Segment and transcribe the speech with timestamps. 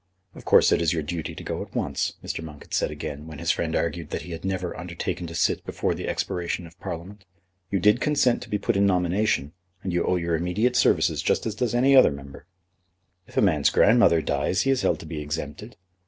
[0.33, 2.43] "Of course it is your duty to go at once," Mr.
[2.43, 5.63] Monk had said again, when his friend argued that he had never undertaken to sit
[5.63, 7.23] before the expiration of Parliament.
[7.69, 9.53] "You did consent to be put in nomination,
[9.83, 12.47] and you owe your immediate services just as does any other member."
[13.27, 15.77] "If a man's grandmother dies he is held to be exempted."